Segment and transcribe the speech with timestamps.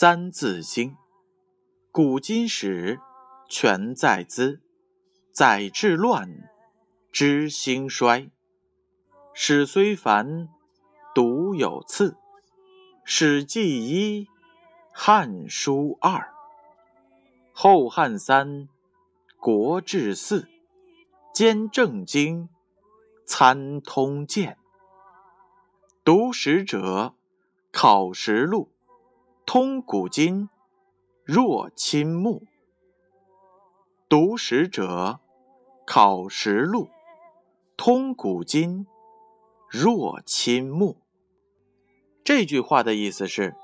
[0.00, 0.92] 三字经》，
[1.90, 3.00] 古今史
[3.48, 4.60] 全在兹，
[5.32, 6.48] 载治乱，
[7.10, 8.30] 知兴衰。
[9.34, 10.48] 史虽繁，
[11.12, 12.12] 读有次。
[13.04, 14.26] 《史记》一，
[14.92, 16.20] 《汉书》二，
[17.52, 18.48] 《后汉三》，
[19.40, 20.46] 《国志》四，
[21.34, 22.48] 兼正经，
[23.26, 24.56] 参通鉴。
[26.04, 27.16] 读史者，
[27.72, 28.70] 考实录，
[29.50, 30.50] 通古今，
[31.24, 32.42] 若亲目。
[34.06, 35.20] 读史者，
[35.86, 36.90] 考实录，
[37.74, 38.86] 通古今。
[39.70, 40.98] 若亲目，
[42.22, 43.56] 这句话的意思是，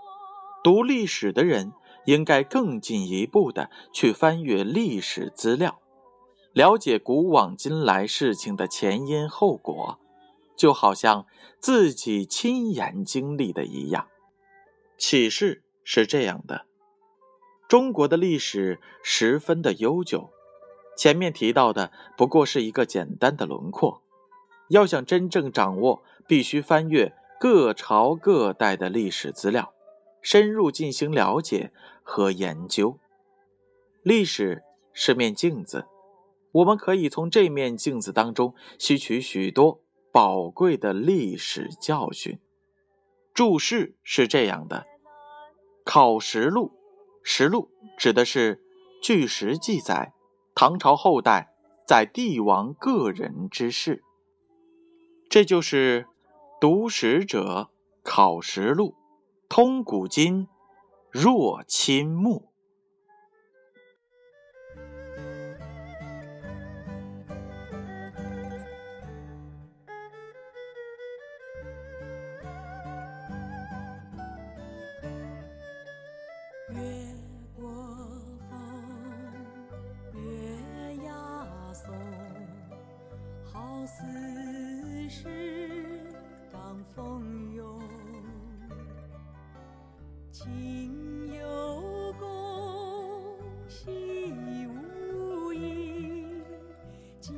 [0.63, 1.75] 读历史的人
[2.07, 5.83] 应该更进一步的去翻阅历史资料，
[6.55, 9.99] 了解古往今来事情的前因后果，
[10.57, 11.27] 就好像
[11.59, 14.09] 自己亲眼经历的一样。
[14.97, 16.67] 启示是这样的：
[17.69, 20.31] 中国的历史十分的悠久，
[20.97, 24.03] 前面提到的不过是一个简单的轮廓。
[24.71, 29.75] 要想真正掌握，必须翻阅各朝各代的历史资料，
[30.23, 31.71] 深入进行了解
[32.03, 32.99] 和研究。
[34.03, 34.63] 历史
[34.95, 35.87] 是面镜子，
[36.53, 42.39] 我们可以从这面镜子当中吸取许多宝贵的历史教训。
[43.35, 44.87] 注释是这样的：
[45.85, 46.73] 考实录，
[47.23, 48.63] 实录指的是
[49.03, 50.15] 据实记载
[50.55, 51.55] 唐朝后代
[51.87, 54.03] 在帝王个人之事。
[55.29, 56.07] 这就是
[56.61, 57.71] 读史者
[58.03, 58.95] 考实录，
[59.49, 60.49] 通古今，
[61.11, 62.54] 若亲目。
[83.87, 84.03] 似
[85.11, 86.01] 是
[86.51, 87.83] 当风涌，
[90.31, 93.37] 今有功，
[93.69, 93.93] 昔
[94.67, 96.25] 无益，
[97.21, 97.31] 皆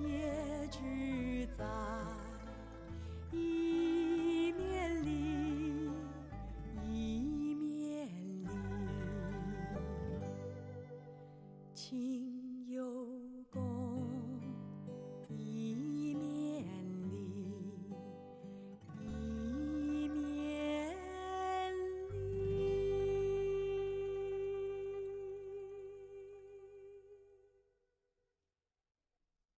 [0.71, 1.65] 聚在
[3.33, 5.91] 一面里，
[6.85, 8.49] 一面里，
[11.75, 13.16] 亲有。